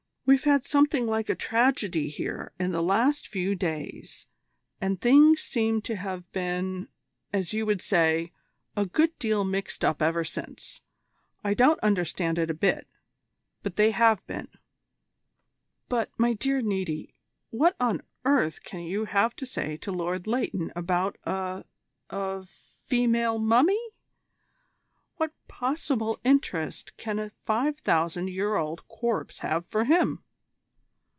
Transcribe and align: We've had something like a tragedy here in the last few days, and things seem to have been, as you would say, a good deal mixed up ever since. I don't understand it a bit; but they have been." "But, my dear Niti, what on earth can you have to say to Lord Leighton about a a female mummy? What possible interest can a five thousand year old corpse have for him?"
We've 0.23 0.43
had 0.45 0.63
something 0.63 1.07
like 1.07 1.27
a 1.27 1.35
tragedy 1.35 2.07
here 2.07 2.53
in 2.57 2.71
the 2.71 2.83
last 2.83 3.27
few 3.27 3.53
days, 3.53 4.27
and 4.79 5.01
things 5.01 5.41
seem 5.41 5.81
to 5.81 5.97
have 5.97 6.31
been, 6.31 6.87
as 7.33 7.51
you 7.51 7.65
would 7.65 7.81
say, 7.81 8.31
a 8.77 8.85
good 8.85 9.17
deal 9.19 9.43
mixed 9.43 9.83
up 9.83 10.01
ever 10.01 10.23
since. 10.23 10.79
I 11.43 11.53
don't 11.53 11.79
understand 11.81 12.39
it 12.39 12.49
a 12.49 12.53
bit; 12.53 12.87
but 13.61 13.75
they 13.75 13.91
have 13.91 14.25
been." 14.25 14.47
"But, 15.89 16.11
my 16.17 16.31
dear 16.31 16.61
Niti, 16.61 17.13
what 17.49 17.75
on 17.77 18.01
earth 18.23 18.63
can 18.63 18.83
you 18.83 19.05
have 19.05 19.35
to 19.35 19.45
say 19.45 19.75
to 19.77 19.91
Lord 19.91 20.27
Leighton 20.27 20.71
about 20.77 21.17
a 21.25 21.65
a 22.09 22.43
female 22.45 23.37
mummy? 23.37 23.77
What 25.17 25.35
possible 25.47 26.19
interest 26.23 26.97
can 26.97 27.19
a 27.19 27.29
five 27.45 27.77
thousand 27.77 28.29
year 28.31 28.55
old 28.55 28.87
corpse 28.87 29.39
have 29.39 29.67
for 29.67 29.83
him?" 29.85 30.23